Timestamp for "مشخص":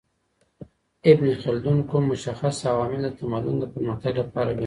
2.11-2.55